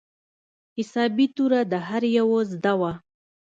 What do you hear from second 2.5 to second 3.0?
زده وه.